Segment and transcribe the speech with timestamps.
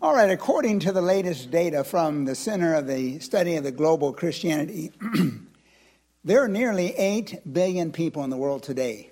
[0.00, 3.72] All right, according to the latest data from the Center of the Study of the
[3.72, 4.92] Global Christianity,
[6.24, 9.10] there are nearly 8 billion people in the world today,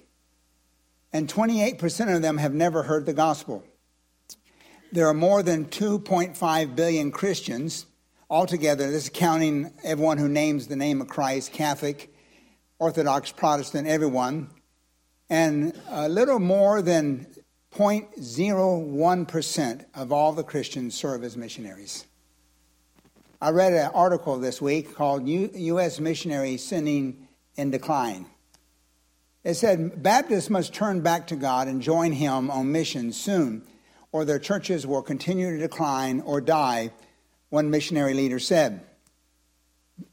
[1.12, 3.64] and 28% of them have never heard the gospel.
[4.92, 7.86] There are more than 2.5 billion Christians
[8.30, 8.88] altogether.
[8.88, 12.14] This is counting everyone who names the name of Christ Catholic,
[12.78, 14.50] Orthodox, Protestant, everyone.
[15.28, 17.26] And a little more than
[17.76, 22.06] 0.01% of all the Christians serve as missionaries.
[23.38, 26.00] I read an article this week called U.S.
[26.00, 28.24] Missionary Sending in Decline.
[29.44, 33.62] It said Baptists must turn back to God and join Him on mission soon,
[34.10, 36.92] or their churches will continue to decline or die,
[37.50, 38.80] one missionary leader said.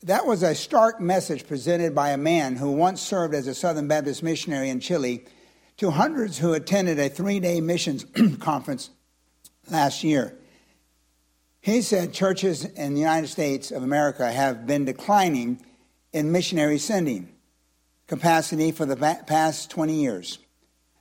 [0.03, 3.87] That was a stark message presented by a man who once served as a Southern
[3.87, 5.23] Baptist missionary in Chile
[5.77, 8.05] to hundreds who attended a three day missions
[8.39, 8.89] conference
[9.69, 10.37] last year.
[11.61, 15.63] He said churches in the United States of America have been declining
[16.11, 17.29] in missionary sending
[18.07, 20.39] capacity for the past 20 years.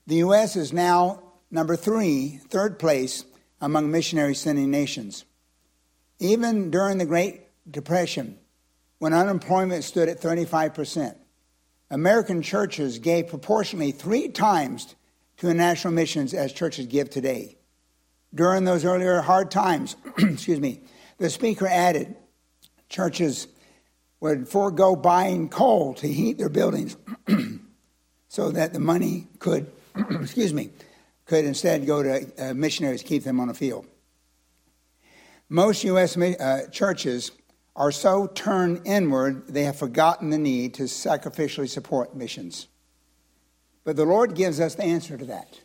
[0.07, 0.57] The U.S.
[0.57, 3.25] is now number three, third place
[3.61, 5.25] among missionary sending nations.
[6.19, 8.39] Even during the Great Depression,
[8.99, 11.17] when unemployment stood at 35 percent,
[11.93, 14.97] American churches gave proportionally three times
[15.37, 17.59] to international missions as churches give today.
[18.35, 20.81] During those earlier hard times, excuse me,
[21.19, 22.17] the speaker added,
[22.89, 23.47] churches
[24.21, 26.97] would forego buying coal to heat their buildings
[28.29, 29.71] so that the money could,
[30.13, 30.71] excuse me,
[31.27, 33.87] could instead go to uh, missionaries, keep them on the field.
[35.51, 36.17] Most U.S.
[36.17, 37.33] Uh, churches
[37.75, 42.69] are so turned inward they have forgotten the need to sacrificially support missions.
[43.85, 45.61] But the Lord gives us the answer to that.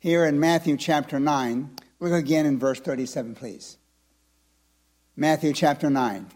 [0.00, 3.78] Here in Matthew chapter 9, look again in verse 37, please.
[5.16, 6.26] Matthew chapter 9,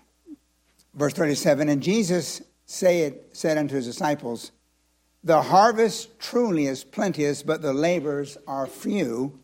[0.94, 1.68] verse 37.
[1.68, 4.52] And Jesus said, said unto his disciples,
[5.22, 9.38] The harvest truly is plenteous, but the laborers are few.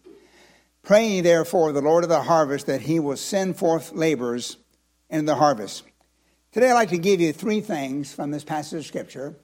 [0.82, 4.56] Pray therefore the Lord of the harvest that he will send forth laborers
[5.10, 5.84] in the harvest.
[6.52, 9.36] Today, I'd like to give you three things from this passage of Scripture.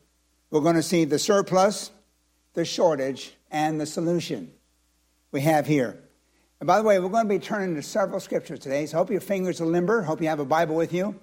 [0.50, 1.91] We're going to see the surplus,
[2.54, 4.52] the shortage, and the solution
[5.32, 5.98] we have here.
[6.60, 9.10] And by the way, we're going to be turning to several scriptures today, so hope
[9.10, 10.02] your fingers are limber.
[10.02, 11.19] Hope you have a Bible with you.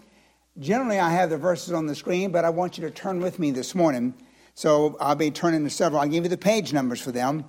[0.59, 3.40] Generally, I have the verses on the screen, but I want you to turn with
[3.40, 4.13] me this morning.
[4.53, 6.02] So I'll be turning to several.
[6.02, 7.46] I'll give you the page numbers for them.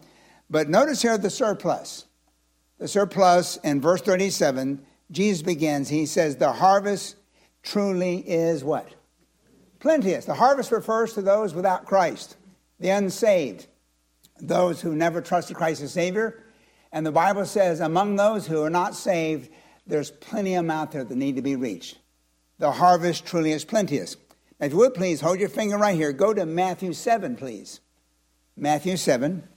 [0.49, 2.07] But notice here the surplus.
[2.79, 7.17] The surplus in verse 37 Jesus begins, he says, The harvest
[7.63, 8.89] truly is what?
[9.79, 10.25] Plenteous.
[10.25, 12.37] The harvest refers to those without Christ,
[12.81, 13.67] the unsaved,
[14.41, 16.43] those who never trusted Christ as Savior.
[16.93, 19.51] And the Bible says, among those who are not saved,
[19.87, 21.99] there's plenty of them out there that need to be reached.
[22.59, 24.17] The harvest truly is plenteous.
[24.61, 26.13] Now, if you would please hold your finger right here.
[26.13, 27.81] Go to Matthew 7, please.
[28.57, 29.49] Matthew 7.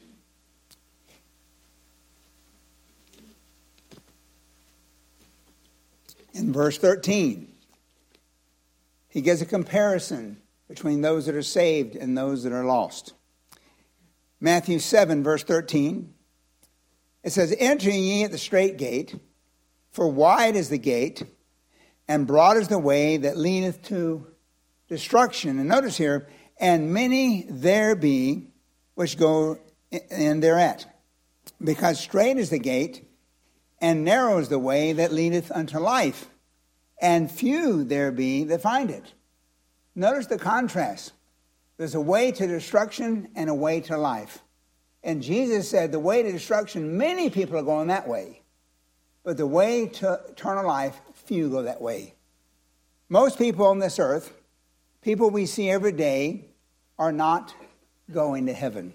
[6.36, 7.52] In verse 13.
[9.08, 13.14] He gives a comparison between those that are saved and those that are lost.
[14.40, 16.14] Matthew 7, verse 13,
[17.24, 19.16] it says, Enter ye at the straight gate,
[19.92, 21.24] for wide is the gate,
[22.08, 24.28] and broad is the way that leadeth to
[24.90, 25.58] destruction.
[25.58, 26.28] And notice here,
[26.60, 28.48] and many there be
[28.96, 29.60] which go
[29.92, 30.86] in thereat.
[31.64, 33.08] Because straight is the gate,
[33.82, 36.28] and narrow is the way that leadeth unto life,
[37.02, 39.14] and few there be that find it.
[39.96, 41.14] Notice the contrast.
[41.78, 44.40] There's a way to destruction and a way to life.
[45.04, 48.42] And Jesus said, the way to destruction, many people are going that way.
[49.24, 52.14] But the way to eternal life, few go that way.
[53.10, 54.34] Most people on this earth,
[55.02, 56.46] people we see every day,
[56.98, 57.54] are not
[58.12, 58.94] going to heaven.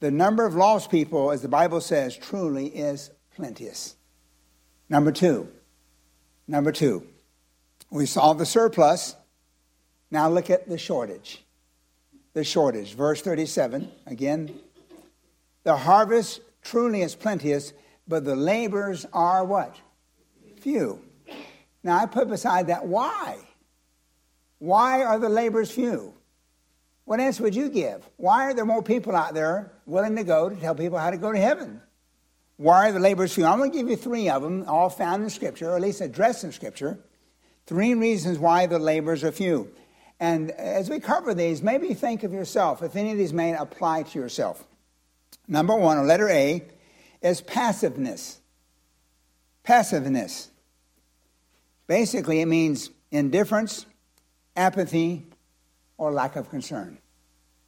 [0.00, 3.96] The number of lost people, as the Bible says, truly is plenteous.
[4.88, 5.48] Number two,
[6.46, 7.06] number two,
[7.90, 9.16] we saw the surplus.
[10.10, 11.42] Now look at the shortage.
[12.34, 12.94] The shortage.
[12.94, 14.58] Verse 37, again.
[15.64, 17.72] The harvest truly is plenteous,
[18.08, 19.76] but the labors are what?
[20.60, 21.00] Few.
[21.82, 23.38] Now I put beside that, why?
[24.58, 26.14] Why are the labors few?
[27.04, 28.08] What answer would you give?
[28.16, 31.16] Why are there more people out there willing to go to tell people how to
[31.16, 31.80] go to heaven?
[32.62, 33.44] Why are the laborers few?
[33.44, 36.00] I'm going to give you three of them, all found in Scripture, or at least
[36.00, 36.96] addressed in Scripture.
[37.66, 39.72] Three reasons why the laborers are few.
[40.20, 44.04] And as we cover these, maybe think of yourself, if any of these may apply
[44.04, 44.64] to yourself.
[45.48, 46.62] Number one, or letter A,
[47.20, 48.40] is passiveness.
[49.64, 50.48] Passiveness.
[51.88, 53.86] Basically, it means indifference,
[54.54, 55.26] apathy,
[55.98, 56.98] or lack of concern.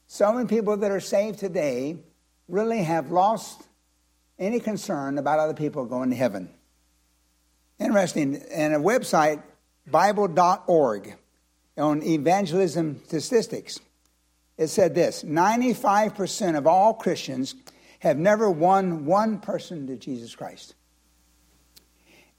[0.06, 1.96] So many people that are saved today
[2.46, 3.64] really have lost
[4.38, 6.50] any concern about other people going to heaven.
[7.78, 9.42] Interesting, And a website,
[9.86, 11.16] Bible.org,
[11.76, 13.80] on evangelism statistics,
[14.56, 17.54] it said this 95% of all Christians
[17.98, 20.74] have never won one person to Jesus Christ.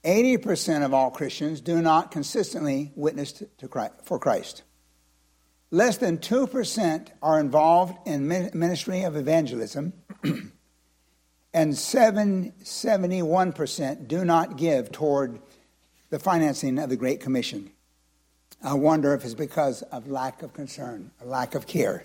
[0.04, 4.62] 80% of all Christians do not consistently witness to Christ, for Christ.
[5.72, 9.94] Less than 2% are involved in ministry of evangelism,
[11.56, 15.40] and 7, 71% do not give toward
[16.10, 17.72] the financing of the Great Commission.
[18.62, 22.04] I wonder if it's because of lack of concern, lack of care.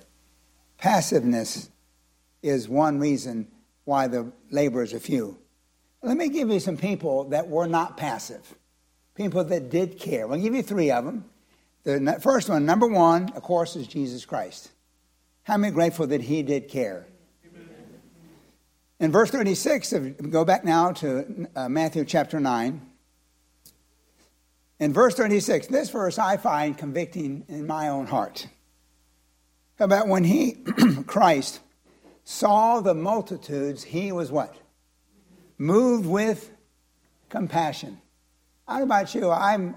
[0.79, 1.69] Passiveness
[2.45, 3.49] is one reason
[3.87, 5.37] why the laborers are few.
[6.01, 8.55] Let me give you some people that were not passive,
[9.17, 10.31] people that did care.
[10.31, 11.25] I'll give you three of them.
[11.83, 14.71] The first one, number one, of course, is Jesus Christ.
[15.43, 17.09] How many grateful that he did care?
[19.01, 19.95] In verse 36,
[20.29, 22.83] go back now to uh, Matthew chapter 9.
[24.79, 28.47] In verse 36, this verse I find convicting in my own heart.
[29.79, 30.59] About when he,
[31.07, 31.61] Christ,
[32.25, 34.55] saw the multitudes, he was what?
[35.57, 36.51] Moved with
[37.31, 38.03] compassion.
[38.69, 39.73] Know about you, I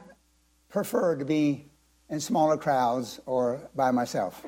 [0.67, 1.71] prefer to be
[2.09, 4.45] in smaller crowds or by myself.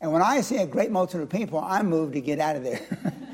[0.00, 2.64] And when I see a great multitude of people, I'm moved to get out of
[2.64, 2.80] there.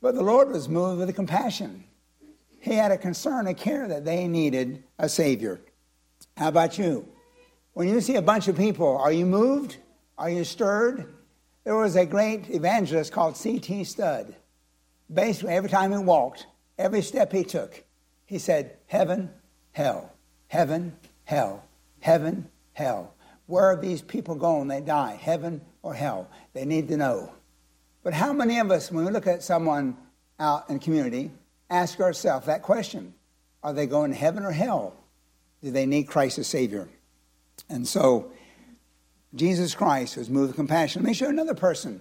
[0.00, 1.84] but the Lord was moved with compassion.
[2.60, 5.60] He had a concern, a care that they needed a Savior.
[6.36, 7.08] How about you?
[7.72, 9.76] When you see a bunch of people, are you moved?
[10.18, 11.12] Are you stirred?
[11.64, 13.84] There was a great evangelist called C.T.
[13.84, 14.34] Studd.
[15.12, 16.46] Basically, every time he walked,
[16.78, 17.84] every step he took,
[18.24, 19.30] he said, Heaven,
[19.72, 20.12] hell,
[20.48, 21.66] heaven, hell,
[22.06, 23.14] Heaven, hell.
[23.46, 24.68] Where are these people going?
[24.68, 25.18] They die.
[25.20, 26.28] Heaven or hell?
[26.52, 27.32] They need to know.
[28.06, 29.96] But how many of us, when we look at someone
[30.38, 31.32] out in community,
[31.68, 33.14] ask ourselves that question
[33.64, 34.94] Are they going to heaven or hell?
[35.60, 36.88] Do they need Christ as Savior?
[37.68, 38.30] And so,
[39.34, 41.02] Jesus Christ was moved with compassion.
[41.02, 42.00] Let me show you another person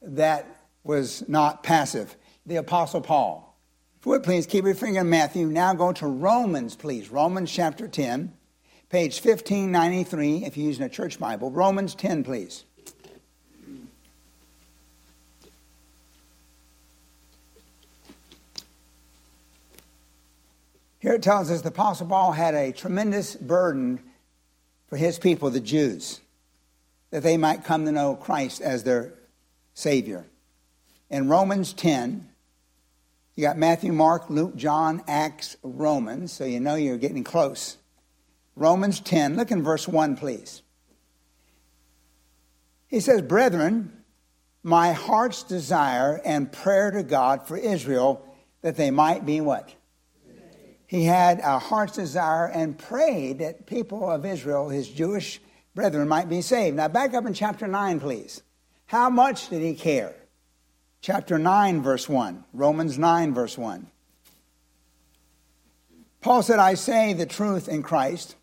[0.00, 0.46] that
[0.84, 2.16] was not passive
[2.46, 3.54] the Apostle Paul.
[4.00, 5.48] If you would please keep your finger in Matthew.
[5.48, 7.10] Now go to Romans, please.
[7.10, 8.32] Romans chapter 10
[8.88, 11.50] page 1593, if you're using a church Bible.
[11.50, 12.64] Romans 10, please.
[21.02, 23.98] Here it tells us the Apostle Paul had a tremendous burden
[24.86, 26.20] for his people, the Jews,
[27.10, 29.12] that they might come to know Christ as their
[29.74, 30.26] Savior.
[31.10, 32.28] In Romans 10,
[33.34, 37.78] you got Matthew, Mark, Luke, John, Acts, Romans, so you know you're getting close.
[38.54, 40.62] Romans 10, look in verse 1, please.
[42.86, 44.04] He says, Brethren,
[44.62, 48.24] my heart's desire and prayer to God for Israel
[48.60, 49.68] that they might be what?
[50.92, 55.40] He had a heart's desire and prayed that people of Israel, his Jewish
[55.74, 56.76] brethren, might be saved.
[56.76, 58.42] Now, back up in chapter 9, please.
[58.84, 60.14] How much did he care?
[61.00, 62.44] Chapter 9, verse 1.
[62.52, 63.86] Romans 9, verse 1.
[66.20, 68.36] Paul said, I say the truth in Christ.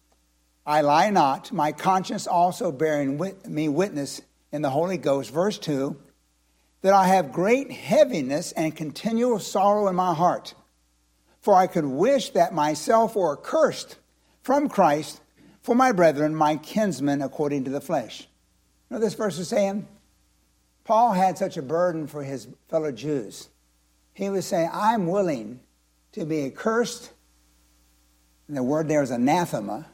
[0.65, 5.29] I lie not, my conscience also bearing wit- me witness in the Holy Ghost.
[5.29, 5.95] Verse 2
[6.81, 10.55] that I have great heaviness and continual sorrow in my heart.
[11.41, 13.97] For I could wish that myself were accursed
[14.43, 15.21] from Christ
[15.61, 18.27] for my brethren, my kinsmen according to the flesh.
[18.89, 19.87] You know this verse is saying?
[20.83, 23.49] Paul had such a burden for his fellow Jews.
[24.13, 25.59] He was saying, I'm willing
[26.13, 27.11] to be accursed.
[28.47, 29.85] And the word there is anathema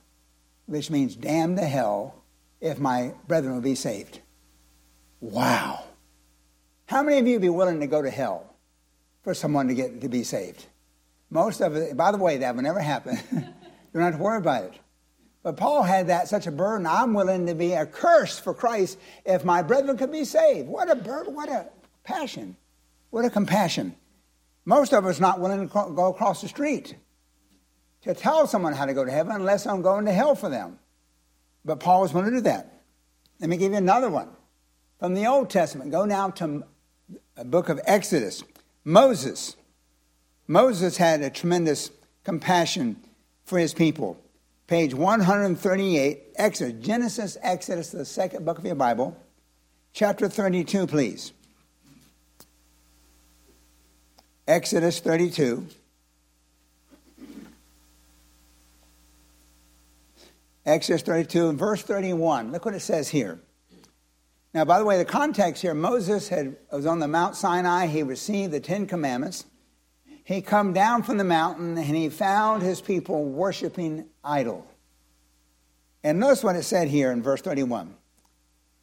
[0.65, 2.15] which means damn to hell
[2.61, 4.19] if my brethren will be saved.
[5.21, 5.83] Wow.
[6.87, 8.55] How many of you would be willing to go to hell
[9.23, 10.65] for someone to get to be saved?
[11.29, 13.20] Most of it, by the way, that would never happen.
[13.32, 13.41] you
[13.94, 14.74] don't have to worry about it.
[15.44, 16.88] But Paul had that such a burden.
[16.88, 20.67] I'm willing to be a curse for Christ if my brethren could be saved.
[20.67, 21.67] What a burden, what a
[22.03, 22.58] passion,
[23.12, 23.96] what a compassion.
[24.65, 26.96] Most of us not willing to go across the street
[28.01, 30.79] to tell someone how to go to heaven unless I'm going to hell for them.
[31.63, 32.82] But Paul was willing to do that.
[33.39, 34.29] Let me give you another one
[35.00, 35.91] from the Old Testament.
[35.91, 36.63] Go now to
[37.38, 38.44] a book of Exodus.
[38.84, 39.55] Moses.
[40.47, 41.91] Moses had a tremendous
[42.23, 42.97] compassion
[43.43, 44.19] for his people.
[44.67, 49.15] Page 138, Exodus, Genesis, Exodus, the second book of your Bible,
[49.93, 51.33] chapter 32, please.
[54.47, 55.67] Exodus 32.
[60.65, 62.51] Exodus 32 and verse 31.
[62.51, 63.39] Look what it says here.
[64.53, 67.87] Now, by the way, the context here Moses had, was on the Mount Sinai.
[67.87, 69.45] He received the Ten Commandments.
[70.25, 74.65] He come down from the mountain and he found his people worshiping idol.
[76.03, 77.96] And notice what it said here in verse 31.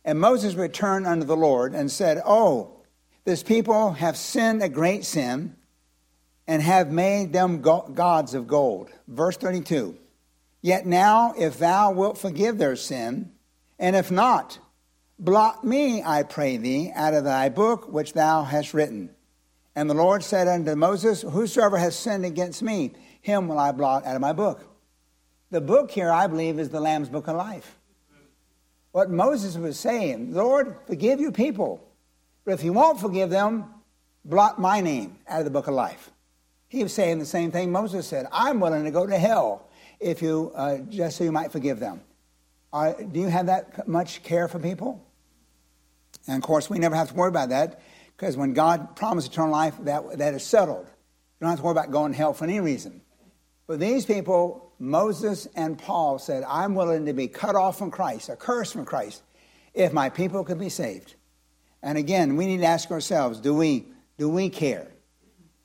[0.05, 2.77] And Moses returned unto the Lord and said, Oh,
[3.25, 5.57] this people have sinned a great sin
[6.47, 8.91] and have made them gods of gold.
[9.09, 9.99] Verse 32.
[10.61, 13.33] Yet now, if thou wilt forgive their sin,
[13.81, 14.61] and if not,
[15.19, 19.11] blot me, I pray thee, out of thy book which thou hast written.
[19.75, 24.05] And the Lord said unto Moses, Whosoever has sinned against me, him will I blot
[24.05, 24.65] out of my book.
[25.51, 27.79] The book here, I believe, is the Lamb's Book of Life.
[28.93, 31.83] What Moses was saying, Lord, forgive your people.
[32.45, 33.67] But if you won't forgive them,
[34.25, 36.11] blot my name out of the book of life.
[36.69, 38.27] He was saying the same thing Moses said.
[38.33, 39.69] I'm willing to go to hell
[40.01, 42.01] if you uh, just so you might forgive them.
[42.73, 45.05] Uh, do you have that much care for people?
[46.27, 47.81] And of course, we never have to worry about that
[48.23, 50.87] because when God promised eternal life, that, that is settled.
[50.87, 53.01] You don't have to worry about going to hell for any reason.
[53.67, 58.31] But these people, Moses and Paul said, I'm willing to be cut off from Christ,
[58.31, 59.25] accursed from Christ,
[59.75, 61.17] if my people could be saved.
[61.83, 63.87] And again, we need to ask ourselves do we,
[64.19, 64.87] do we care?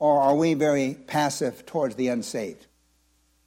[0.00, 2.66] Or are we very passive towards the unsaved?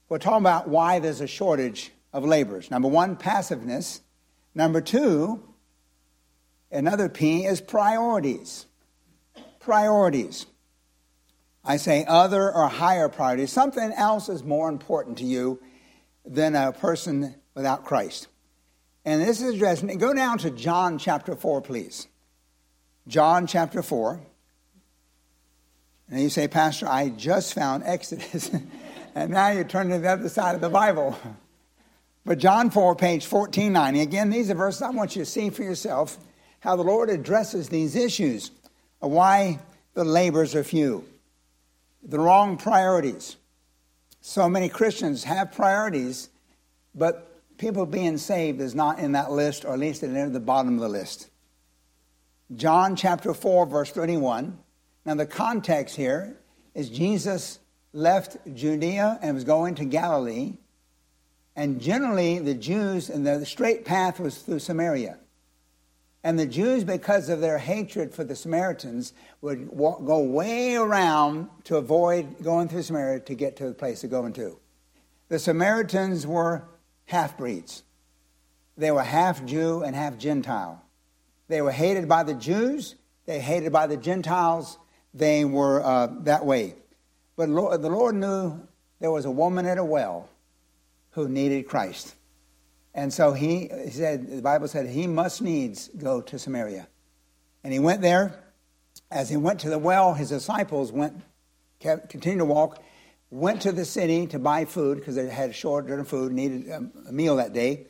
[0.07, 2.71] We're talking about why there's a shortage of laborers.
[2.71, 3.99] Number one, passiveness.
[4.55, 5.43] Number two,
[6.71, 8.67] another P is priorities.
[9.61, 10.47] Priorities.
[11.63, 13.51] I say other or higher priorities.
[13.51, 15.61] Something else is more important to you
[16.25, 18.27] than a person without Christ.
[19.05, 19.85] And this is addressed.
[19.99, 22.07] Go down to John chapter 4, please.
[23.07, 24.19] John chapter 4.
[26.09, 28.49] And you say, Pastor, I just found Exodus.
[29.15, 31.17] and now you turn to the other side of the Bible.
[32.25, 34.01] But John 4, page 1490.
[34.01, 36.17] Again, these are verses I want you to see for yourself
[36.59, 38.51] how the Lord addresses these issues
[39.09, 39.59] why
[39.93, 41.05] the labors are few,
[42.03, 43.37] the wrong priorities.
[44.21, 46.29] So many Christians have priorities,
[46.93, 50.75] but people being saved is not in that list, or at least near the bottom
[50.75, 51.29] of the list.
[52.55, 54.57] John chapter 4, verse 31.
[55.05, 56.37] Now, the context here
[56.75, 57.59] is Jesus
[57.93, 60.53] left Judea and was going to Galilee.
[61.55, 65.17] And generally, the Jews, and the straight path was through Samaria.
[66.23, 71.49] And the Jews, because of their hatred for the Samaritans, would walk, go way around
[71.63, 74.59] to avoid going through Samaria to get to the place they're going to.
[75.29, 76.67] The Samaritans were
[77.05, 77.83] half breeds,
[78.77, 80.83] they were half Jew and half Gentile.
[81.47, 84.77] They were hated by the Jews, they hated by the Gentiles,
[85.13, 86.75] they were uh, that way.
[87.35, 88.67] But Lord, the Lord knew
[88.99, 90.29] there was a woman at a well
[91.11, 92.15] who needed Christ.
[92.93, 96.87] And so he, said, the Bible said, he must needs go to Samaria.
[97.63, 98.43] And he went there.
[99.09, 101.21] As he went to the well, his disciples went,
[101.79, 102.81] kept, continued to walk,
[103.29, 106.71] went to the city to buy food because they had a shortage of food, needed
[106.71, 107.87] um, a meal that day.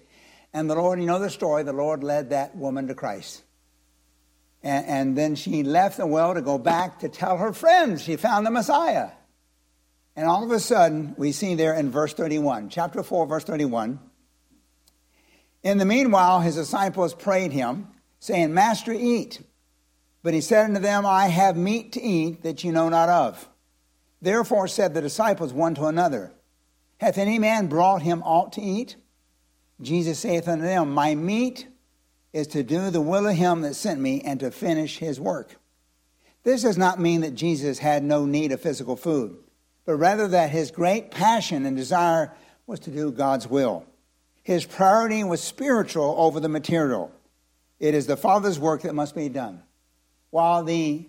[0.53, 3.43] And the Lord, you know the story, the Lord led that woman to Christ.
[4.63, 8.15] And, and then she left the well to go back to tell her friends she
[8.15, 9.09] found the Messiah.
[10.15, 13.99] And all of a sudden, we see there in verse 31, chapter 4, verse 31.
[15.63, 17.87] In the meanwhile, his disciples prayed him,
[18.19, 19.41] saying, Master, eat.
[20.23, 23.47] But he said unto them, I have meat to eat that you know not of.
[24.21, 26.31] Therefore said the disciples one to another,
[26.99, 28.95] Hath any man brought him aught to eat?
[29.81, 31.67] Jesus saith unto them, My meat
[32.33, 35.55] is to do the will of him that sent me and to finish his work.
[36.43, 39.37] This does not mean that Jesus had no need of physical food
[39.85, 42.33] but rather that his great passion and desire
[42.67, 43.85] was to do God's will.
[44.43, 47.11] His priority was spiritual over the material.
[47.79, 49.61] It is the Father's work that must be done.
[50.31, 51.07] While the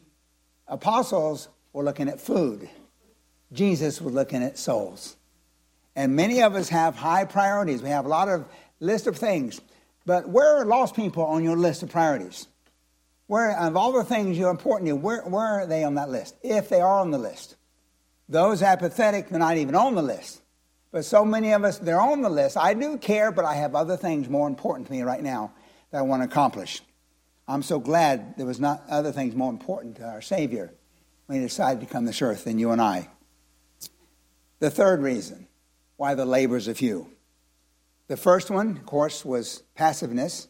[0.69, 2.69] apostles were looking at food,
[3.53, 5.17] Jesus was looking at souls.
[5.95, 7.83] And many of us have high priorities.
[7.83, 8.47] We have a lot of
[8.81, 9.61] list of things.
[10.05, 12.47] But where are lost people on your list of priorities?
[13.29, 16.37] Where of all the things you're important to, where, where are they on that list?
[16.43, 17.57] If they are on the list.
[18.29, 20.42] Those apathetic are not even on the list.
[20.93, 22.59] But so many of us, they're on the list.
[22.59, 25.53] I do care, but I have other things more important to me right now
[25.91, 26.83] that I want to accomplish.
[27.49, 30.73] I'm so glad there was not other things more important to our Savior
[31.27, 33.09] when he decided to come to this earth than you and I.
[34.59, 35.49] The third reason
[35.97, 37.09] why the labors are few.
[38.09, 40.49] The first one, of course, was passiveness,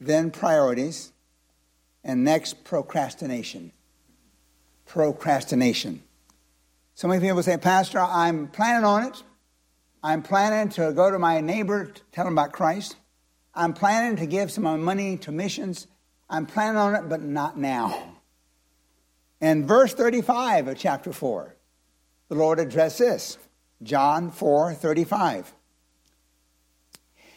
[0.00, 1.12] then priorities,
[2.02, 3.72] and next procrastination.
[4.86, 6.02] Procrastination.
[6.94, 9.22] So many people say, Pastor, I'm planning on it,
[10.02, 12.96] I'm planning to go to my neighbor, tell him about Christ.
[13.54, 15.86] I'm planning to give some of my money to missions.
[16.28, 18.16] I'm planning on it, but not now.
[19.40, 21.54] In verse 35 of chapter 4,
[22.28, 23.38] the Lord addressed this
[23.82, 25.52] John 4 35.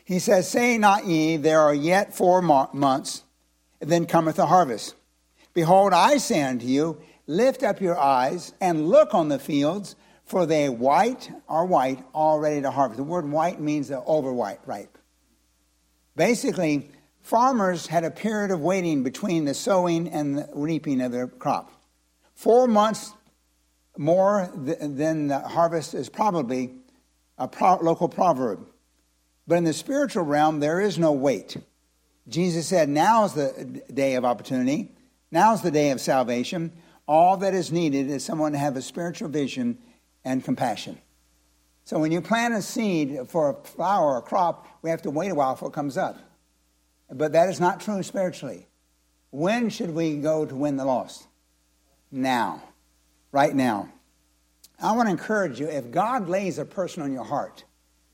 [0.05, 3.24] He says, Say not ye, there are yet four months,
[3.82, 4.96] and then cometh the harvest.
[5.53, 10.46] Behold, I say unto you, lift up your eyes and look on the fields, for
[10.46, 12.98] they white are white, all ready to harvest.
[12.98, 14.98] The word white means over white, ripe.
[16.15, 16.89] Basically,
[17.22, 21.72] farmers had a period of waiting between the sowing and the reaping of their crop.
[22.36, 23.13] Four months
[23.98, 26.74] more than the harvest is probably
[27.38, 28.65] a pro- local proverb.
[29.48, 31.58] But in the spiritual realm, there is no wait.
[32.27, 34.92] Jesus said, Now is the day of opportunity.
[35.32, 36.72] Now is the day of salvation.
[37.08, 39.77] All that is needed is someone to have a spiritual vision
[40.25, 40.98] and compassion.
[41.86, 45.10] So when you plant a seed for a flower or a crop, we have to
[45.10, 46.18] wait a while before it comes up.
[47.12, 48.68] But that is not true spiritually.
[49.32, 51.27] When should we go to win the lost?
[52.12, 52.63] Now.
[53.32, 53.89] Right now.
[54.82, 57.63] I want to encourage you if God lays a person on your heart,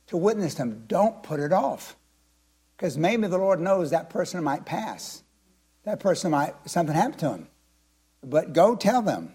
[0.07, 0.85] to witness them.
[0.87, 1.95] Don't put it off.
[2.75, 5.23] Because maybe the Lord knows that person might pass.
[5.83, 7.47] That person might, something happen to him.
[8.23, 9.33] But go tell them.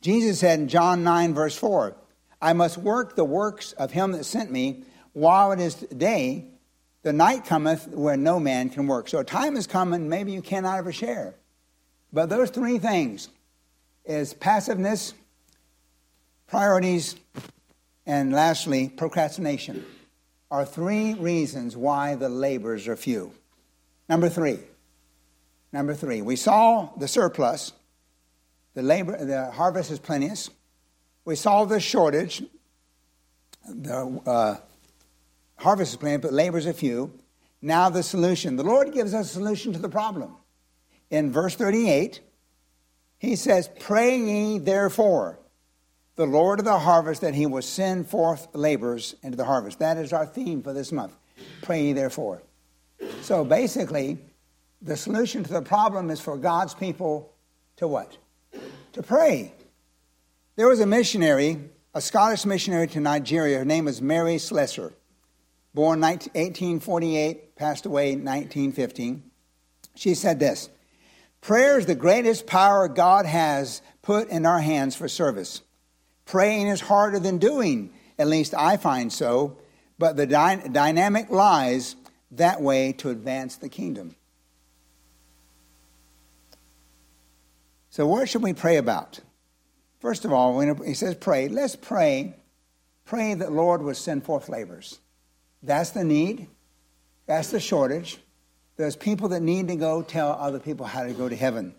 [0.00, 1.96] Jesus said in John 9, verse 4,
[2.40, 6.46] I must work the works of him that sent me while it is day.
[7.02, 9.08] The night cometh where no man can work.
[9.08, 11.34] So a time is coming, maybe you cannot ever share.
[12.12, 13.28] But those three things
[14.04, 15.14] is passiveness,
[16.46, 17.16] priorities,
[18.06, 19.84] and lastly, procrastination
[20.50, 23.32] are three reasons why the labors are few.
[24.08, 24.58] Number three.
[25.72, 26.22] Number three.
[26.22, 27.72] We saw the surplus.
[28.78, 30.50] The labor, the harvest is plenteous.
[31.24, 32.44] We saw the shortage.
[33.68, 34.56] The uh,
[35.56, 37.12] harvest is plenty, but labors are few.
[37.60, 38.54] Now the solution.
[38.54, 40.36] The Lord gives us a solution to the problem.
[41.10, 42.20] In verse 38,
[43.18, 45.40] he says, Pray ye therefore
[46.14, 49.80] the Lord of the harvest that he will send forth laborers into the harvest.
[49.80, 51.16] That is our theme for this month.
[51.62, 52.44] Pray ye therefore.
[53.22, 54.18] So basically,
[54.80, 57.34] the solution to the problem is for God's people
[57.78, 58.16] to what?
[58.92, 59.52] To pray.
[60.56, 61.58] There was a missionary,
[61.94, 63.58] a Scottish missionary to Nigeria.
[63.58, 64.92] Her name was Mary Slessor.
[65.74, 69.22] Born 1848, passed away 1915.
[69.94, 70.70] She said this
[71.40, 75.62] Prayer is the greatest power God has put in our hands for service.
[76.24, 79.58] Praying is harder than doing, at least I find so,
[79.98, 81.96] but the dy- dynamic lies
[82.32, 84.14] that way to advance the kingdom.
[87.98, 89.18] So, what should we pray about?
[89.98, 92.36] First of all, when he says pray, let's pray.
[93.04, 95.00] Pray that the Lord would send forth laborers.
[95.64, 96.46] That's the need.
[97.26, 98.18] That's the shortage.
[98.76, 101.74] There's people that need to go tell other people how to go to heaven.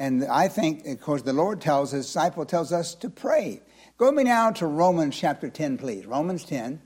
[0.00, 3.62] And I think, of course, the Lord tells his disciple tells us to pray.
[3.98, 6.06] Go me now to Romans chapter 10, please.
[6.06, 6.82] Romans 10,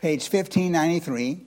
[0.00, 1.46] page 1593.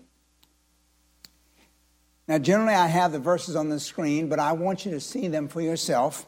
[2.29, 5.27] Now, generally, I have the verses on the screen, but I want you to see
[5.27, 6.25] them for yourself.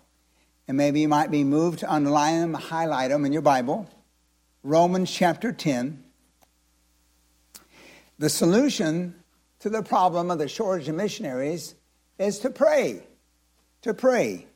[0.68, 3.90] And maybe you might be moved to underline them, highlight them in your Bible.
[4.64, 6.04] Romans chapter 10.
[8.18, 9.16] The solution
[9.60, 11.76] to the problem of the shortage of missionaries
[12.18, 13.04] is to pray.
[13.84, 14.48] To pray.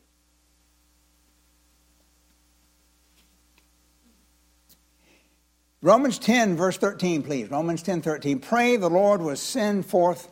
[5.82, 7.50] Romans 10, verse 13, please.
[7.50, 8.40] Romans 10, 13.
[8.40, 10.30] Pray the Lord will send forth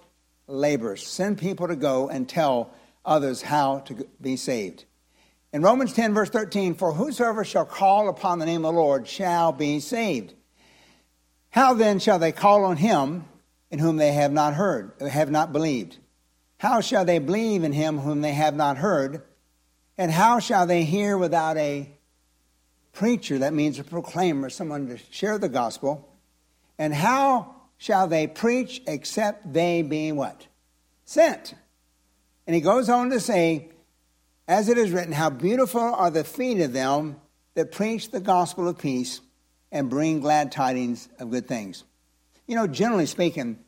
[0.47, 2.71] laborers, send people to go and tell
[3.05, 4.85] others how to be saved.
[5.57, 9.07] In Romans 10, verse 13, for whosoever shall call upon the name of the Lord
[9.07, 10.35] shall be saved.
[11.49, 13.25] How then shall they call on him
[13.71, 15.97] in whom they have not heard, have not believed?
[16.59, 19.23] How shall they believe in him whom they have not heard?
[19.97, 21.89] And how shall they hear without a
[22.93, 26.07] preacher, that means a proclaimer, someone to share the gospel.
[26.77, 30.45] And how shall they preach except they be what?
[31.05, 31.55] Sent.
[32.45, 33.71] And he goes on to say,
[34.47, 37.17] as it is written, how beautiful are the feet of them
[37.55, 39.19] that preach the gospel of peace
[39.71, 41.83] and bring glad tidings of good things.
[42.45, 43.60] You know, generally speaking,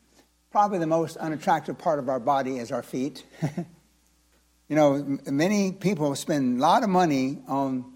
[0.50, 3.24] probably the most unattractive part of our body is our feet.
[4.68, 7.92] you know, many people spend a lot of money on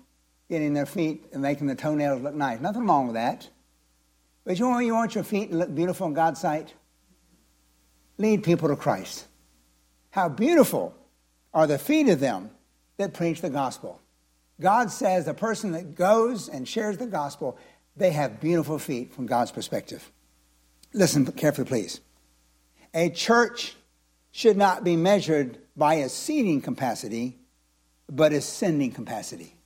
[0.50, 2.60] getting their feet and making the toenails look nice.
[2.60, 3.48] Nothing wrong with that.
[4.44, 6.74] But you want, you want your feet to look beautiful in God's sight?
[8.18, 9.26] Lead people to Christ.
[10.10, 10.94] How beautiful
[11.54, 12.50] are the feet of them
[12.96, 14.00] that preach the gospel.
[14.60, 17.58] God says the person that goes and shares the gospel,
[17.96, 20.10] they have beautiful feet from God's perspective.
[20.92, 22.00] listen carefully, please.
[22.92, 23.74] A church
[24.30, 27.38] should not be measured by its seating capacity,
[28.08, 29.56] but its sending capacity.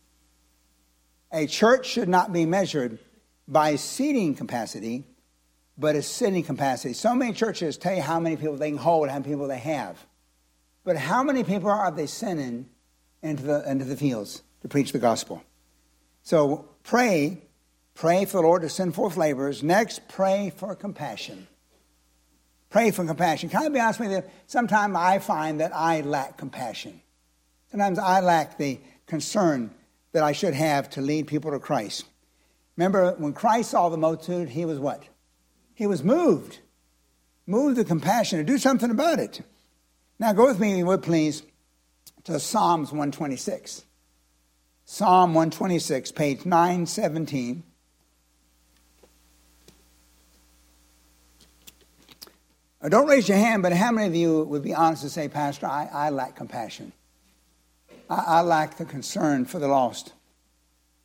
[1.33, 2.99] A church should not be measured
[3.47, 5.05] by seating capacity,
[5.77, 6.95] but its sending capacity.
[6.95, 9.59] So many churches tell you how many people they can hold, how many people they
[9.59, 9.99] have.
[10.85, 12.71] But how many people are they sending
[13.23, 15.43] into the, into the fields to preach the gospel?
[16.23, 17.43] So pray,
[17.95, 19.63] pray for the Lord to send forth laborers.
[19.63, 21.47] Next, pray for compassion.
[22.71, 23.49] Pray for compassion.
[23.49, 24.23] Can I be honest with you?
[24.47, 27.01] Sometimes I find that I lack compassion.
[27.71, 29.71] Sometimes I lack the concern
[30.13, 32.05] that I should have to lead people to Christ.
[32.77, 35.03] Remember, when Christ saw the multitude, he was what?
[35.75, 36.59] He was moved.
[37.47, 39.41] Moved with compassion to do something about it.
[40.19, 41.43] Now, go with me, if you would please,
[42.29, 43.85] to Psalms 126.
[44.85, 47.63] Psalm 126, page 917.
[52.91, 55.67] Don't raise your hand, but how many of you would be honest to say, Pastor,
[55.67, 56.93] I, I lack compassion?
[58.11, 60.13] I, I lack the concern for the lost.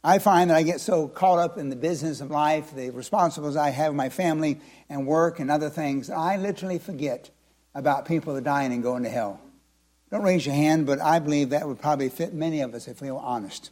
[0.04, 3.56] I find that I get so caught up in the business of life, the responsibilities
[3.56, 4.60] I have my family
[4.90, 7.30] and work and other things, I literally forget
[7.74, 9.40] about people that are dying and going to hell.
[10.14, 13.02] Don't raise your hand, but I believe that would probably fit many of us if
[13.02, 13.72] we were honest.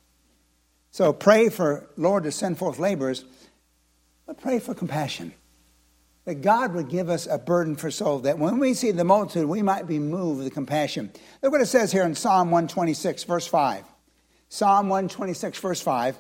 [0.90, 3.26] So pray for Lord to send forth laborers,
[4.26, 5.36] but pray for compassion
[6.26, 9.48] that God would give us a burden for soul, that when we see the multitude,
[9.48, 11.12] we might be moved with compassion.
[11.44, 13.84] Look what it says here in Psalm 126, verse 5.
[14.50, 16.18] Psalm 126, verse 5,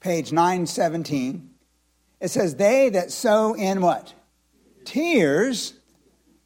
[0.00, 1.48] page 917.
[2.20, 4.12] It says, They that sow in what?
[4.84, 5.72] Tears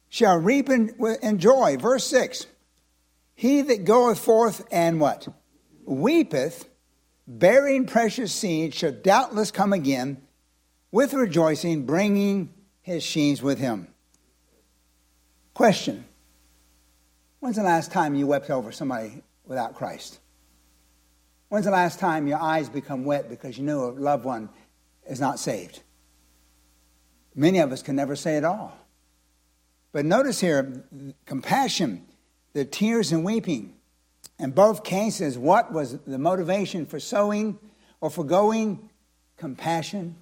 [0.07, 1.75] shall reap in, in joy.
[1.75, 2.45] Verse 6.
[3.35, 5.27] He that goeth forth and what?
[5.85, 6.65] Weepeth,
[7.27, 10.21] bearing precious seed, shall doubtless come again
[10.91, 13.87] with rejoicing, bringing his sheaves with him.
[15.53, 16.05] Question
[17.39, 20.19] When's the last time you wept over somebody without Christ?
[21.49, 24.49] When's the last time your eyes become wet because you knew a loved one
[25.07, 25.83] is not saved?
[27.35, 28.77] Many of us can never say it all.
[29.91, 30.85] But notice here
[31.25, 32.05] compassion,
[32.53, 33.73] the tears and weeping.
[34.39, 37.59] In both cases, what was the motivation for sowing
[38.01, 38.89] or for going?
[39.37, 40.15] Compassion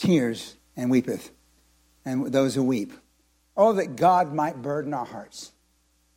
[0.00, 1.30] tears and weepeth,
[2.04, 2.92] and those who weep.
[3.56, 5.52] Oh, that God might burden our hearts.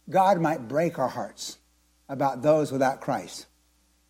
[0.10, 1.58] God might break our hearts
[2.08, 3.46] about those without Christ.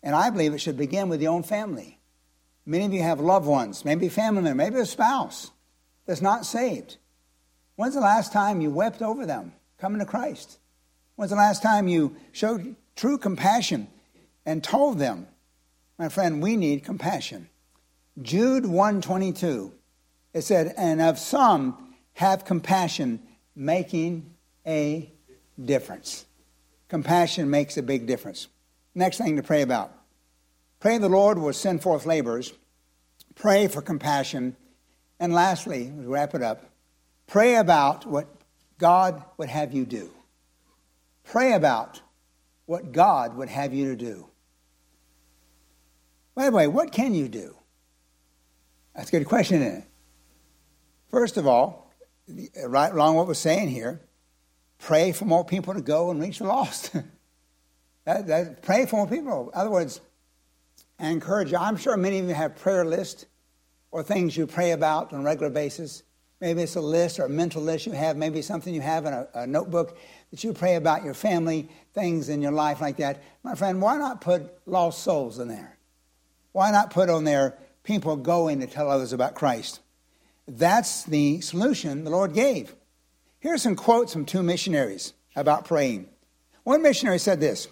[0.02, 1.98] And I believe it should begin with your own family.
[2.66, 5.50] Many of you have loved ones, maybe family member, maybe a spouse
[6.06, 6.98] that's not saved.
[7.76, 10.58] When's the last time you wept over them coming to Christ?
[11.16, 13.88] When's the last time you showed true compassion
[14.44, 15.28] and told them,
[15.98, 17.48] my friend, we need compassion?
[18.20, 19.72] Jude 122.
[20.32, 23.20] It said, and of some have compassion,
[23.54, 24.34] making
[24.66, 25.12] a
[25.62, 26.26] difference.
[26.88, 28.48] Compassion makes a big difference.
[28.94, 29.92] Next thing to pray about.
[30.80, 32.52] Pray the Lord will send forth laborers.
[33.34, 34.56] Pray for compassion.
[35.18, 36.64] And lastly, we wrap it up,
[37.26, 38.26] pray about what
[38.78, 40.10] God would have you do.
[41.24, 42.00] Pray about
[42.66, 44.28] what God would have you to do.
[46.34, 47.56] By the way, what can you do?
[48.94, 49.84] That's a good question, isn't it?
[51.10, 51.92] First of all,
[52.66, 54.00] right along what we're saying here,
[54.78, 56.92] pray for more people to go and reach the lost.
[58.04, 59.50] that, that, pray for more people.
[59.50, 60.00] In other words,
[60.98, 61.58] I encourage you.
[61.58, 63.26] I'm sure many of you have prayer lists
[63.90, 66.02] or things you pray about on a regular basis.
[66.40, 68.16] Maybe it's a list or a mental list you have.
[68.16, 69.96] Maybe something you have in a, a notebook
[70.34, 73.22] that you pray about your family, things in your life like that.
[73.44, 75.78] My friend, why not put lost souls in there?
[76.50, 79.80] Why not put on there people going to tell others about Christ.
[80.48, 82.74] That's the solution the Lord gave.
[83.38, 86.08] Here's some quotes from two missionaries about praying.
[86.64, 87.68] One missionary said this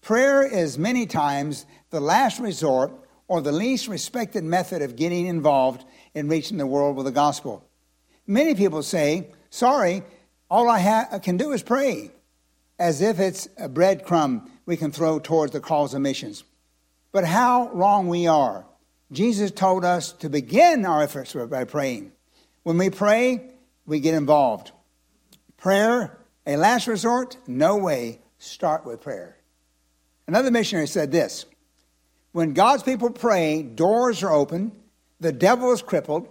[0.00, 2.92] Prayer is many times the last resort
[3.28, 7.64] or the least respected method of getting involved in reaching the world with the gospel.
[8.26, 10.02] Many people say, Sorry,
[10.50, 12.10] all I ha- can do is pray,
[12.78, 16.44] as if it's a breadcrumb we can throw towards the cause of missions.
[17.12, 18.66] But how wrong we are.
[19.12, 22.12] Jesus told us to begin our efforts by praying.
[22.62, 23.50] When we pray,
[23.84, 24.70] we get involved.
[25.56, 27.36] Prayer, a last resort?
[27.46, 28.20] No way.
[28.38, 29.36] Start with prayer.
[30.26, 31.44] Another missionary said this
[32.32, 34.72] When God's people pray, doors are open,
[35.18, 36.28] the devil is crippled,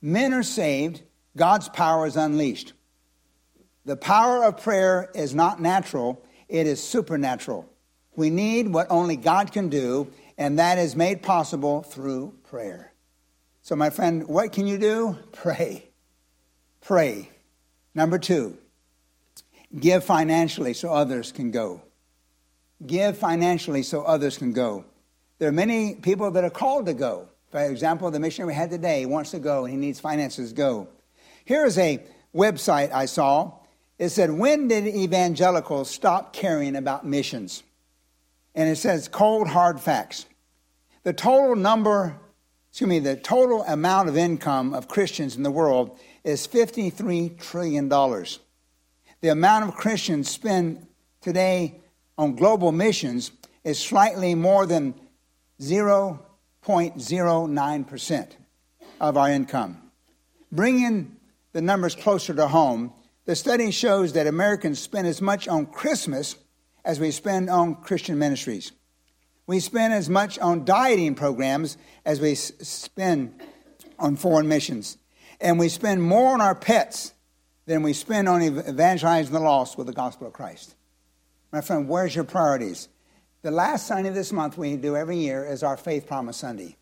[0.00, 1.02] men are saved,
[1.36, 2.72] God's power is unleashed.
[3.84, 7.68] The power of prayer is not natural, it is supernatural.
[8.14, 12.92] We need what only God can do, and that is made possible through prayer.
[13.62, 15.16] So, my friend, what can you do?
[15.32, 15.88] Pray.
[16.80, 17.30] pray.
[17.94, 18.56] Number two,
[19.78, 21.82] give financially so others can go.
[22.86, 24.84] Give financially so others can go.
[25.38, 27.28] There are many people that are called to go.
[27.50, 30.54] For example, the missionary we had today wants to go and he needs finances to
[30.54, 30.88] go.
[31.44, 32.02] Here is a
[32.34, 33.52] website I saw.
[34.02, 37.62] It said, When did evangelicals stop caring about missions?
[38.52, 40.26] And it says, cold, hard facts.
[41.04, 42.16] The total number,
[42.68, 47.88] excuse me, the total amount of income of Christians in the world is $53 trillion.
[47.88, 50.84] The amount of Christians spend
[51.20, 51.80] today
[52.18, 53.30] on global missions
[53.62, 54.94] is slightly more than
[55.60, 58.28] 0.09%
[59.00, 59.80] of our income.
[60.50, 61.14] Bringing
[61.52, 62.92] the numbers closer to home,
[63.24, 66.36] the study shows that Americans spend as much on Christmas
[66.84, 68.72] as we spend on Christian ministries.
[69.46, 73.40] We spend as much on dieting programs as we spend
[73.98, 74.98] on foreign missions.
[75.40, 77.12] And we spend more on our pets
[77.66, 80.74] than we spend on evangelizing the lost with the gospel of Christ.
[81.52, 82.88] My friend, where's your priorities?
[83.42, 86.76] The last Sunday of this month we do every year is our Faith Promise Sunday.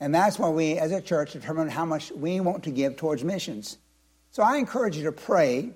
[0.00, 3.24] And that's why we, as a church, determine how much we want to give towards
[3.24, 3.78] missions.
[4.34, 5.70] So I encourage you to pray.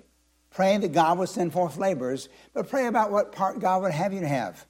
[0.51, 4.11] Pray that God will send forth laborers, but pray about what part God would have
[4.11, 4.65] you to have.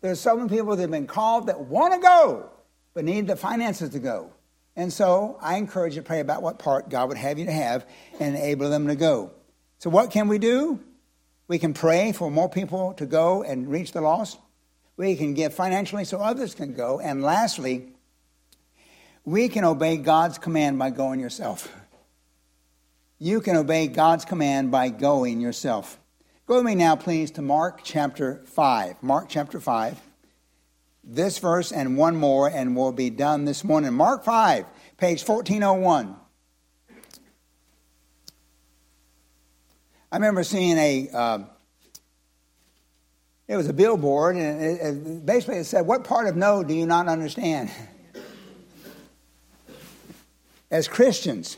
[0.00, 2.48] There's so many people that have been called that want to go,
[2.94, 4.32] but need the finances to go.
[4.74, 7.52] And so I encourage you to pray about what part God would have you to
[7.52, 7.86] have
[8.18, 9.32] and enable them to go.
[9.80, 10.80] So, what can we do?
[11.46, 14.38] We can pray for more people to go and reach the lost.
[14.96, 17.00] We can give financially so others can go.
[17.00, 17.88] And lastly,
[19.26, 21.70] we can obey God's command by going yourself.
[23.18, 25.98] You can obey God's command by going yourself.
[26.46, 29.02] Go with me now, please, to Mark chapter 5.
[29.02, 29.98] Mark chapter 5.
[31.02, 33.94] This verse and one more, and we'll be done this morning.
[33.94, 34.66] Mark 5,
[34.98, 36.14] page 1401.
[40.12, 41.38] I remember seeing a, uh,
[43.48, 46.74] it was a billboard, and it, it, basically it said, What part of no do
[46.74, 47.70] you not understand?
[50.70, 51.56] As Christians,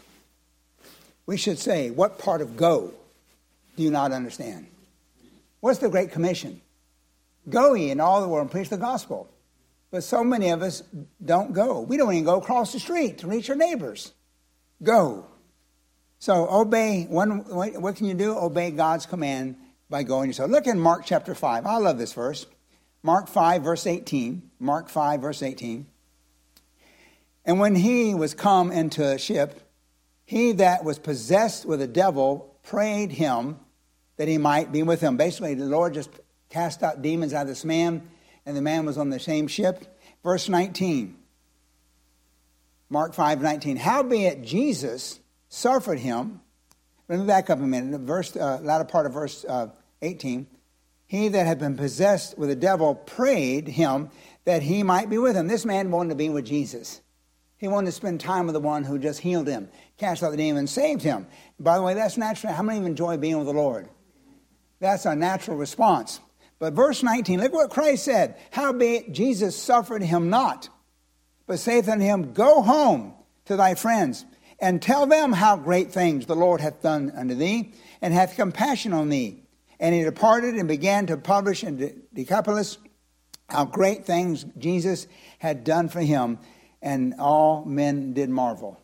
[1.29, 2.91] we should say, What part of go
[3.77, 4.67] do you not understand?
[5.61, 6.63] What's the Great Commission?
[7.51, 9.29] Go ye in all the world and preach the gospel.
[9.91, 10.83] But so many of us
[11.23, 11.81] don't go.
[11.81, 14.13] We don't even go across the street to reach our neighbors.
[14.83, 15.27] Go.
[16.19, 17.05] So obey.
[17.05, 18.35] One, what can you do?
[18.35, 19.57] Obey God's command
[19.91, 20.51] by going yourself.
[20.51, 21.67] Look in Mark chapter 5.
[21.67, 22.47] I love this verse.
[23.03, 24.51] Mark 5, verse 18.
[24.61, 25.87] Mark 5, verse 18.
[27.45, 29.68] And when he was come into a ship,
[30.29, 33.59] he that was possessed with a devil prayed him
[34.19, 35.17] that he might be with him.
[35.17, 36.11] Basically, the Lord just
[36.51, 38.07] cast out demons out of this man,
[38.45, 39.99] and the man was on the same ship.
[40.23, 41.17] Verse 19.
[42.91, 43.79] Mark 5, 19.
[43.79, 46.43] Howbeit Jesus suffered him.
[47.09, 47.93] Let me back up a minute.
[47.93, 49.69] The verse, uh, latter part of verse uh,
[50.03, 50.47] 18.
[51.07, 54.11] He that had been possessed with a devil prayed him
[54.45, 55.49] that he might be with him.
[55.49, 57.01] This man wanted to be with Jesus.
[57.59, 60.37] He wanted to spend time with the one who just healed him, cast out the
[60.37, 61.27] demon, saved him.
[61.61, 62.53] By the way, that's natural.
[62.53, 63.89] How many of you enjoy being with the Lord?
[64.81, 66.21] That's a natural response.
[66.59, 68.37] But verse 19, look what Christ said.
[68.51, 70.69] Howbeit Jesus suffered him not,
[71.47, 73.15] but saith unto him, Go home
[73.47, 74.25] to thy friends,
[74.61, 78.93] and tell them how great things the Lord hath done unto thee, and hath compassion
[78.93, 79.45] on thee.
[79.81, 82.79] And he departed and began to publish in Decapolis
[83.49, 85.07] how great things Jesus
[85.39, 86.39] had done for him
[86.83, 88.81] and all men did marvel.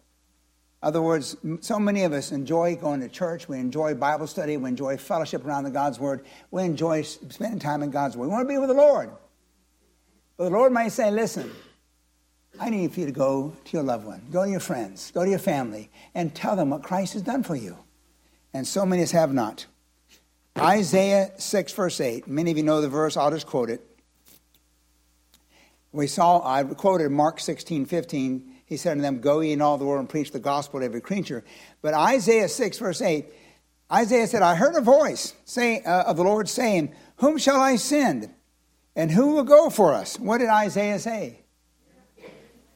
[0.85, 3.49] Other words, so many of us enjoy going to church.
[3.49, 4.59] We enjoy Bible study.
[4.59, 6.27] We enjoy fellowship around the God's Word.
[6.51, 8.27] We enjoy spending time in God's Word.
[8.27, 9.11] We want to be with the Lord.
[10.37, 11.51] But the Lord might say, listen,
[12.61, 15.25] I need for you to go to your loved one, go to your friends, go
[15.25, 17.79] to your family, and tell them what Christ has done for you.
[18.53, 19.65] And so many have not.
[20.59, 22.29] Isaiah 6, verse 8.
[22.29, 23.81] Many of you know the verse, I'll just quote it.
[25.93, 28.54] We saw, I quoted Mark 16, 15.
[28.67, 30.87] He said to them, Go ye in all the world and preach the gospel to
[30.87, 31.45] every creature.
[31.83, 33.27] But Isaiah 6, verse 8,
[33.93, 37.77] Isaiah said, I heard a voice say, uh, of the Lord saying, Whom shall I
[37.77, 38.31] send?
[38.97, 40.19] And who will go for us?
[40.19, 41.41] What did Isaiah say?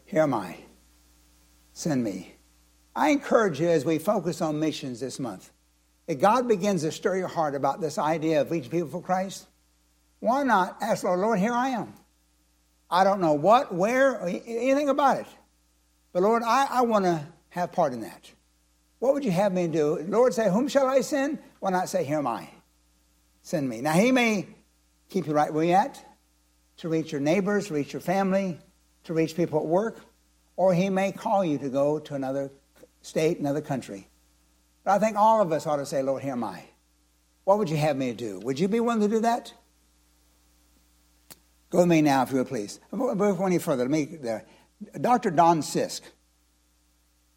[0.05, 0.57] Here am I.
[1.73, 2.35] Send me.
[2.95, 5.53] I encourage you as we focus on missions this month,
[6.09, 9.47] if God begins to stir your heart about this idea of reaching people for Christ,
[10.21, 11.95] why not ask the Lord, Lord, here I am.
[12.91, 15.27] I don't know what, where, anything about it.
[16.13, 18.31] But Lord, I, I want to have part in that.
[18.99, 20.05] What would you have me do?
[20.09, 21.39] Lord say, Whom shall I send?
[21.61, 22.49] Why not say, Here am I?
[23.43, 23.81] Send me.
[23.81, 24.47] Now, He may
[25.09, 26.05] keep you right where you're at
[26.79, 28.59] to reach your neighbors, reach your family,
[29.05, 30.01] to reach people at work,
[30.57, 32.51] or He may call you to go to another
[33.03, 34.09] state, another country.
[34.85, 36.65] But I think all of us ought to say, Lord, here am I.
[37.45, 38.41] What would you have me do?
[38.41, 39.53] Would you be willing to do that?
[41.71, 42.81] Go with me now, if you would please.
[42.91, 44.45] Before any further, let me there.
[45.01, 45.31] Dr.
[45.31, 46.03] Don Sisk.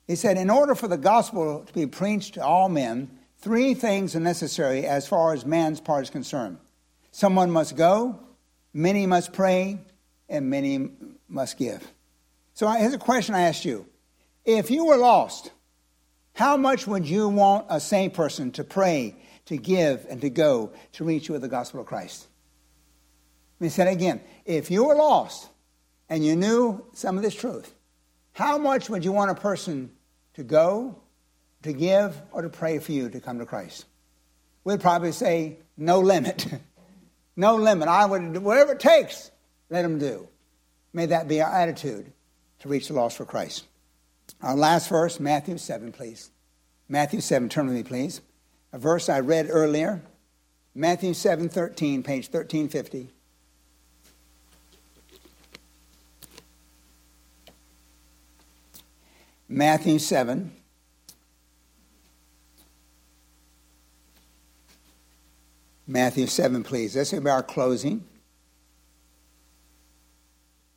[0.08, 4.16] He said, in order for the gospel to be preached to all men, three things
[4.16, 6.58] are necessary as far as man's part is concerned.
[7.12, 8.20] Someone must go,
[8.74, 9.80] many must pray,
[10.30, 10.90] and many
[11.28, 11.86] must give.
[12.54, 13.86] So here's a question I asked you.
[14.46, 15.52] If you were lost,
[16.34, 20.72] how much would you want a sane person to pray, to give, and to go
[20.94, 22.28] to reach you with the gospel of Christ?
[23.60, 24.22] Let me say it again.
[24.46, 25.51] If you were lost
[26.12, 27.74] and you knew some of this truth,
[28.34, 29.90] how much would you want a person
[30.34, 30.98] to go,
[31.64, 33.86] to give, or to pray for you to come to Christ?
[34.66, 36.48] We'd probably say, no limit.
[37.38, 37.88] no limit.
[37.88, 39.32] I would, do whatever it takes,
[39.70, 40.28] let them do.
[40.92, 42.12] May that be our attitude
[42.60, 43.66] to reach the lost for Christ.
[44.42, 46.30] Our last verse, Matthew 7, please.
[46.90, 48.20] Matthew 7, turn with me, please.
[48.74, 50.02] A verse I read earlier.
[50.76, 53.12] Matthew 7, 13, page 1350.
[59.52, 60.50] Matthew 7.
[65.86, 66.94] Matthew 7, please.
[66.94, 68.06] This be our closing.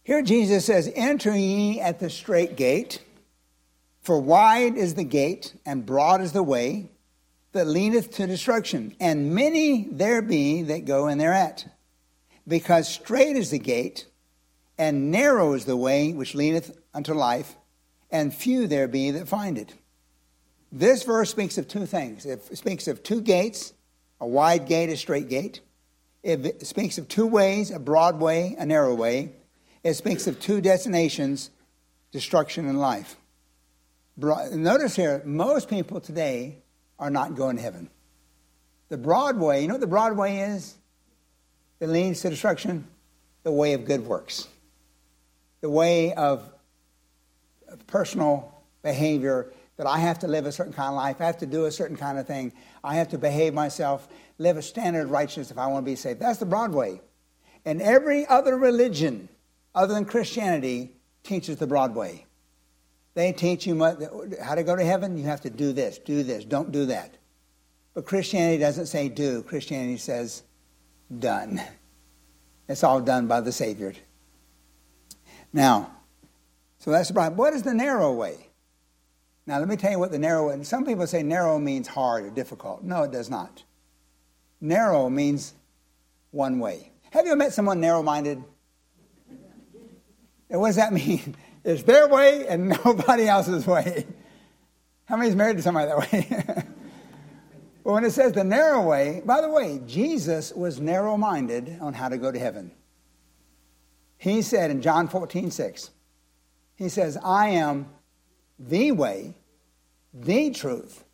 [0.03, 3.01] Here Jesus says, Enter ye at the strait gate.
[4.03, 6.91] For wide is the gate, and broad is the way
[7.53, 11.69] that leadeth to destruction, and many there be that go in thereat.
[12.47, 14.07] Because strait is the gate,
[14.77, 17.55] and narrow is the way which leadeth unto life,
[18.15, 19.75] and few there be that find it.
[20.71, 22.25] This verse speaks of two things.
[22.25, 23.75] It speaks of two gates,
[24.21, 25.61] a wide gate, a strait gate.
[26.23, 29.33] It speaks of two ways, a broad way, a narrow way.
[29.83, 31.51] It speaks of two destinations,
[32.13, 33.17] destruction and life.
[34.17, 36.59] Notice here, most people today
[37.01, 37.91] are not going to heaven.
[38.91, 40.77] The broad way, you know what the broad way is?
[41.81, 42.87] That leads to destruction?
[43.43, 44.47] The way of good works.
[45.63, 46.54] The way of
[47.87, 51.21] personal behavior that I have to live a certain kind of life.
[51.21, 52.53] I have to do a certain kind of thing.
[52.83, 54.09] I have to behave myself,
[54.39, 56.21] live a standard of righteousness if I want to be saved.
[56.21, 57.01] That's the broad way.
[57.65, 59.29] And every other religion
[59.75, 60.93] other than Christianity
[61.25, 62.27] teaches the broad way.
[63.15, 63.79] They teach you
[64.43, 65.17] how to go to heaven.
[65.17, 67.17] You have to do this, do this, don't do that.
[67.95, 69.43] But Christianity doesn't say do.
[69.43, 70.43] Christianity says
[71.19, 71.61] done.
[72.69, 73.95] It's all done by the Savior.
[75.53, 75.91] Now,
[76.85, 77.39] so that's the problem.
[77.39, 78.51] What is the narrow way?
[79.47, 80.63] Now, let me tell you what the narrow way.
[80.65, 82.83] Some people say narrow means hard or difficult.
[82.83, 83.63] No, it does not.
[84.61, 85.55] Narrow means
[86.31, 86.93] one way.
[87.13, 88.45] Have you ever met someone narrow minded?
[90.51, 91.35] And what does that mean?
[91.65, 94.07] It's their way and nobody else's way.
[95.07, 96.45] How many is married to somebody that way?
[97.83, 101.95] well, when it says the narrow way, by the way, Jesus was narrow minded on
[101.95, 102.73] how to go to heaven.
[104.19, 105.91] He said in John 14, 6,
[106.77, 107.87] He says, I am
[108.59, 109.35] the way,
[110.13, 111.05] the truth,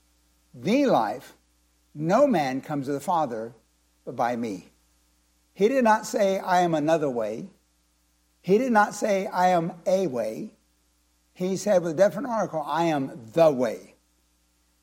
[0.55, 1.35] the life.
[1.95, 3.53] No man comes to the Father
[4.05, 4.69] but by me.
[5.55, 7.49] He did not say, I am another way.
[8.41, 10.53] He did not say, I am a way.
[11.35, 13.95] He said with a different article, I am the way.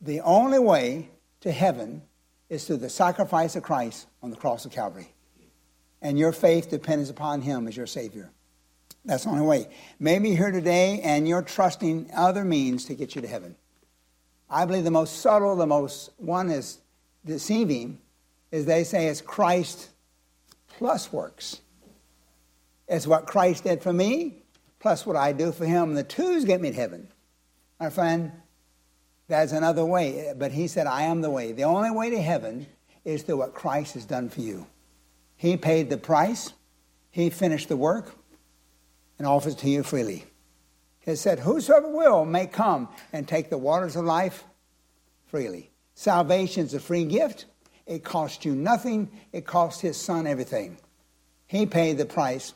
[0.02, 1.10] The only way
[1.42, 2.04] to heaven
[2.50, 5.14] is through the sacrifice of Christ on the cross of Calvary.
[6.02, 8.32] And your faith depends upon Him as your Savior.
[9.08, 9.70] That's the only way.
[10.00, 13.56] Maybe here today and you're trusting other means to get you to heaven.
[14.50, 16.80] I believe the most subtle, the most one is
[17.26, 18.00] deceiving,
[18.52, 19.90] is they say it's Christ
[20.78, 21.62] plus works.
[22.90, 24.44] It's what Christ did for me,
[24.80, 25.94] plus what I do for him.
[25.94, 27.08] The twos get me to heaven.
[27.80, 28.34] My friend,
[29.30, 30.34] that's another way.
[30.38, 31.54] But he said, I am the way.
[31.54, 32.68] The only way to heaven
[33.06, 34.68] is through what Christ has done for you.
[35.38, 36.52] He paid the price,
[37.10, 38.17] he finished the work,
[39.18, 40.26] and offers to you freely.
[41.00, 44.44] He said, Whosoever will may come and take the waters of life
[45.28, 45.72] freely.
[45.96, 47.46] Salvation is a free gift.
[47.86, 50.78] It costs you nothing, it costs his son everything.
[51.46, 52.54] He paid the price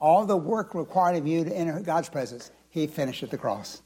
[0.00, 3.82] all the work required of you to enter God's presence, He finished at the cross.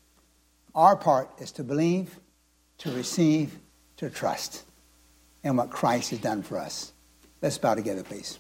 [0.75, 2.19] Our part is to believe,
[2.79, 3.59] to receive,
[3.97, 4.65] to trust
[5.43, 6.93] in what Christ has done for us.
[7.43, 8.39] Let's bow together, please.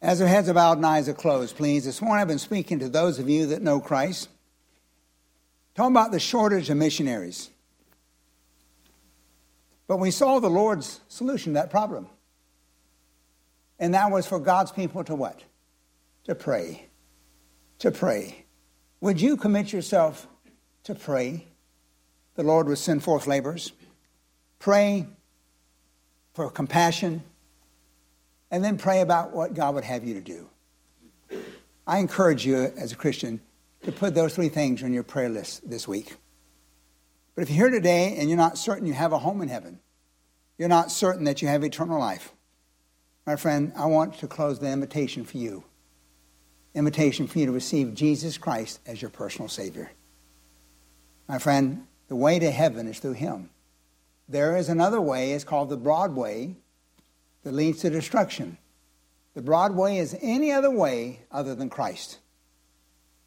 [0.00, 2.78] As our heads are bowed and eyes are closed, please, this morning I've been speaking
[2.78, 4.28] to those of you that know Christ,
[5.74, 7.50] talking about the shortage of missionaries.
[9.86, 12.08] But we saw the Lord's solution to that problem.
[13.78, 15.42] And that was for God's people to what?
[16.24, 16.86] to pray.
[17.78, 18.44] To pray.
[19.00, 20.26] Would you commit yourself
[20.84, 21.46] to pray?
[22.38, 23.72] the Lord would send forth laborers.
[24.60, 25.08] Pray
[26.34, 27.24] for compassion,
[28.50, 30.48] and then pray about what God would have you to do.
[31.86, 33.40] I encourage you as a Christian
[33.82, 36.16] to put those three things on your prayer list this week.
[37.34, 39.80] But if you're here today and you're not certain you have a home in heaven,
[40.58, 42.32] you're not certain that you have eternal life,
[43.28, 45.64] my friend, I want to close the invitation for you.
[46.74, 49.90] Invitation for you to receive Jesus Christ as your personal Savior.
[51.28, 53.50] My friend, the way to heaven is through Him.
[54.30, 56.56] There is another way, it's called the broad way,
[57.48, 58.58] that leads to destruction.
[59.32, 62.18] The broad way is any other way other than Christ.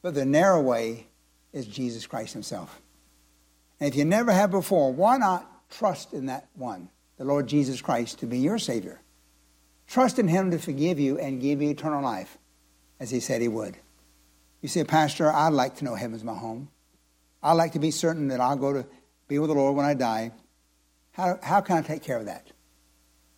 [0.03, 1.07] But the narrow way
[1.53, 2.83] is Jesus Christ Himself.
[3.79, 7.81] And if you never have before, why not trust in that one, the Lord Jesus
[7.81, 9.01] Christ, to be your Savior?
[9.87, 12.37] Trust in Him to forgive you and give you eternal life,
[12.99, 13.75] as He said He would.
[14.61, 16.69] You say, Pastor, I'd like to know heaven's my home.
[17.41, 18.85] I'd like to be certain that I'll go to
[19.27, 20.31] be with the Lord when I die.
[21.13, 22.45] How, how can I take care of that?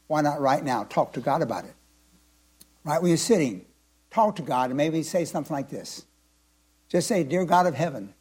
[0.07, 0.83] Why not right now?
[0.83, 1.73] Talk to God about it.
[2.83, 3.65] Right where you're sitting,
[4.11, 6.05] talk to God and maybe say something like this.
[6.89, 8.13] Just say, Dear God of heaven,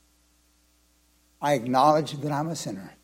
[1.41, 2.95] I acknowledge that I'm a sinner.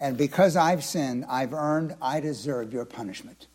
[0.00, 3.48] And because I've sinned, I've earned, I deserve your punishment.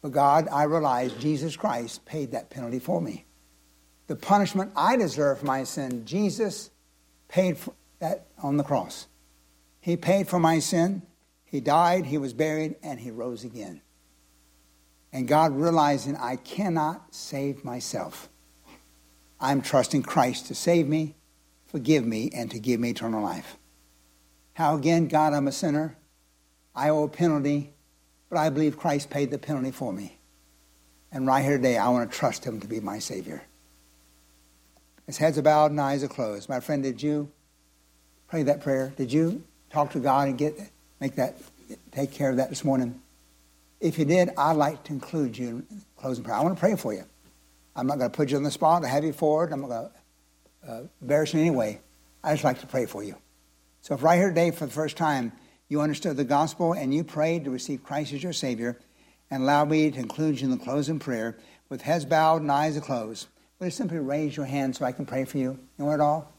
[0.00, 3.24] But God, I realize Jesus Christ paid that penalty for me.
[4.06, 6.70] The punishment I deserve for my sin, Jesus
[7.26, 9.08] paid for that on the cross.
[9.80, 11.02] He paid for my sin.
[11.50, 13.80] He died, he was buried, and he rose again.
[15.12, 18.28] And God realizing I cannot save myself.
[19.40, 21.16] I'm trusting Christ to save me,
[21.66, 23.56] forgive me, and to give me eternal life.
[24.54, 25.96] How again, God, I'm a sinner.
[26.74, 27.72] I owe a penalty,
[28.28, 30.18] but I believe Christ paid the penalty for me.
[31.10, 33.42] And right here today, I want to trust him to be my Savior.
[35.06, 36.50] His heads are bowed and eyes are closed.
[36.50, 37.32] My friend, did you
[38.26, 38.92] pray that prayer?
[38.96, 40.58] Did you talk to God and get
[41.00, 41.36] make that
[41.92, 43.00] take care of that this morning?
[43.80, 46.36] If you did, I'd like to include you in closing prayer.
[46.36, 47.04] I want to pray for you.
[47.76, 49.52] I'm not going to put you on the spot or have you forward.
[49.52, 49.90] I'm not going
[50.64, 51.80] to uh, embarrass you in any way.
[52.24, 53.16] I just like to pray for you.
[53.82, 55.32] So if right here today for the first time
[55.68, 58.78] you understood the gospel and you prayed to receive Christ as your Savior,
[59.30, 61.36] and allow me to include you in the closing prayer
[61.68, 63.28] with heads bowed and eyes closed,
[63.58, 65.58] would you simply raise your hand so I can pray for you?
[65.78, 66.32] You want it all?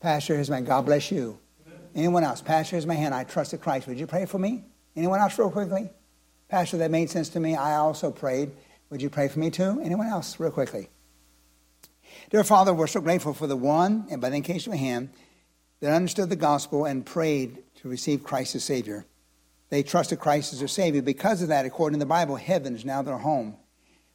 [0.00, 1.38] Pastor, here's my God bless you.
[1.96, 2.42] Anyone else?
[2.42, 3.14] Pastor, here's my hand.
[3.14, 3.86] I trusted Christ.
[3.86, 4.64] Would you pray for me?
[4.94, 5.88] Anyone else, real quickly?
[6.50, 7.56] Pastor, that made sense to me.
[7.56, 8.52] I also prayed.
[8.90, 9.80] Would you pray for me too?
[9.82, 10.88] Anyone else, real quickly?
[12.30, 15.08] Dear Father, we're so grateful for the one, and by the indication of hand,
[15.80, 19.06] that understood the gospel and prayed to receive Christ as Savior.
[19.70, 21.00] They trusted Christ as their Savior.
[21.00, 23.56] Because of that, according to the Bible, heaven is now their home.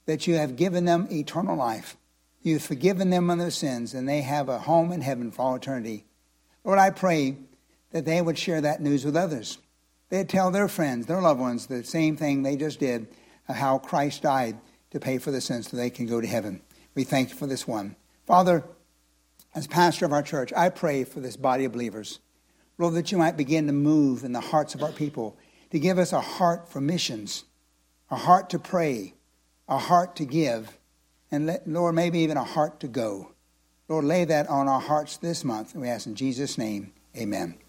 [0.06, 1.98] That you have given them eternal life.
[2.44, 5.56] You've forgiven them of their sins, and they have a home in heaven for all
[5.56, 6.06] eternity.
[6.64, 7.38] Lord, I pray
[7.92, 9.58] that they would share that news with others.
[10.10, 13.08] They'd tell their friends, their loved ones, the same thing they just did
[13.54, 14.58] how Christ died
[14.92, 16.62] to pay for the sins so they can go to heaven.
[16.96, 17.96] We thank you for this one.
[18.26, 18.64] Father,
[19.54, 22.20] as pastor of our church, I pray for this body of believers.
[22.78, 25.38] Lord, that you might begin to move in the hearts of our people,
[25.72, 27.46] to give us a heart for missions,
[28.10, 29.14] a heart to pray,
[29.68, 30.78] a heart to give,
[31.32, 33.32] and let, Lord, maybe even a heart to go.
[33.88, 37.61] Lord, lay that on our hearts this month, and we ask in Jesus' name, amen.